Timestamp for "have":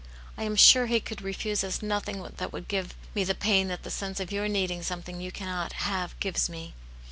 5.73-6.19